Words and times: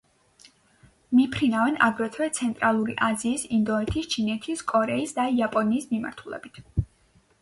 მიფრინავენ 1.17 1.75
აგრეთვე 1.87 2.29
ცენტრალური 2.39 2.95
აზიის, 3.09 3.45
ინდოეთის, 3.61 4.09
ჩინეთის, 4.15 4.65
კორეის 4.73 5.15
და 5.19 5.27
იაპონიის 5.37 5.91
მიმართულებით. 5.93 6.63